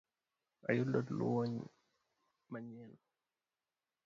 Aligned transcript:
Ayudo 0.69 0.97
luong' 1.17 1.61
mayien. 2.51 2.91